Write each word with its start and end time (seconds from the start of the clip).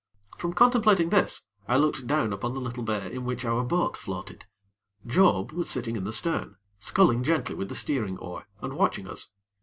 From 0.39 0.53
contemplating 0.53 1.09
this, 1.11 1.43
I 1.67 1.77
looked 1.77 2.07
down 2.07 2.33
upon 2.33 2.55
the 2.55 2.59
little 2.59 2.81
bay 2.81 3.11
in 3.13 3.23
which 3.23 3.45
our 3.45 3.63
boat 3.63 3.95
floated. 3.95 4.45
Job 5.05 5.51
was 5.51 5.69
sitting 5.69 5.95
in 5.95 6.05
the 6.05 6.11
stern, 6.11 6.55
sculling 6.79 7.23
gently 7.23 7.53
with 7.53 7.69
the 7.69 7.75
steering 7.75 8.17
oar 8.17 8.47
and 8.63 8.73
watching 8.73 9.07
us. 9.07 9.29